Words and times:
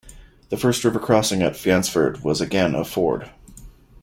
The 0.49 0.57
first 0.57 0.83
river 0.83 0.97
crossing 0.97 1.43
at 1.43 1.53
Fyansford 1.53 2.23
was 2.23 2.41
again 2.41 2.73
a 2.73 2.83
ford. 2.83 3.29